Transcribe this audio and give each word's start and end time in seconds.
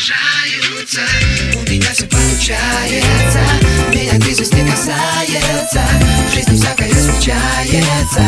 продолжаются. 0.00 1.00
У 1.54 1.70
меня 1.70 1.92
все 1.92 2.06
получается 2.06 3.40
Меня 3.92 4.18
кризис 4.18 4.52
не 4.52 4.66
касается. 4.66 5.82
В 6.28 6.34
жизни 6.34 6.56
всякое 6.56 6.90
случается 6.92 8.22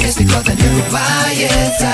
Если 0.00 0.24
кто-то 0.24 0.52
не 0.52 0.82
купается 0.82 1.92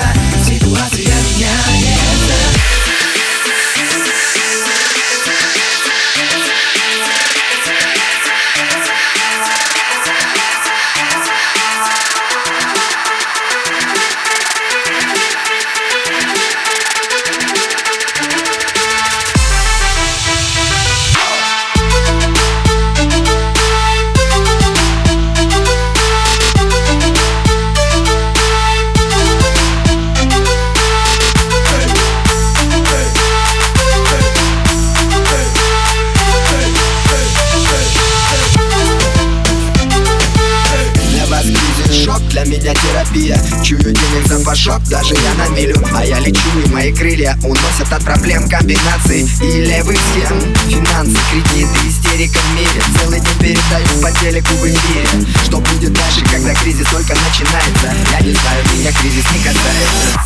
меня 42.65 42.75
терапия 42.75 43.37
Чую 43.63 43.83
денег 43.83 44.27
запашок, 44.27 44.83
даже 44.85 45.15
я 45.15 45.35
на 45.35 45.49
милю. 45.51 45.77
А 45.95 46.05
я 46.05 46.19
лечу 46.19 46.49
и 46.65 46.69
мои 46.71 46.93
крылья 46.93 47.37
уносят 47.43 47.93
от 47.93 48.03
проблем 48.03 48.49
комбинаций 48.49 49.29
И 49.43 49.61
левых 49.61 49.97
схем. 49.97 50.55
Финансы, 50.69 51.19
кредиты, 51.31 51.89
истерика 51.89 52.39
в 52.39 52.55
мире. 52.57 52.83
Целый 52.99 53.21
день 53.21 53.39
передаю 53.39 54.03
по 54.03 54.11
телеку 54.19 54.55
в 54.55 54.65
эфире. 54.65 55.27
Что 55.45 55.59
будет 55.59 55.93
дальше, 55.93 56.25
когда 56.25 56.55
кризис 56.55 56.89
только 56.89 57.15
начинается? 57.15 57.95
Я 58.13 58.21
не 58.21 58.33
знаю, 58.33 58.65
меня 58.73 58.93
кризис 58.93 59.25
не 59.33 59.39
касается. 59.45 60.21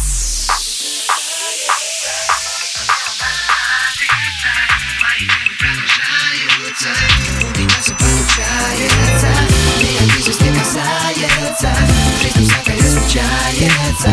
У 7.42 7.58
меня 7.58 7.80
все 7.80 7.92
получается 7.94 9.26
Меня 9.80 10.12
кризис 10.14 10.40
не 10.40 10.50
касается 10.50 12.07
случается 13.08 14.10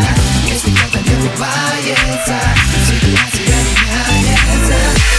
Если 0.48 0.72
кто-то 0.72 1.00
не 1.00 1.16
улыбается 1.16 2.40
Всегда 2.86 3.20
тебя 3.32 3.56
меняется. 4.12 5.15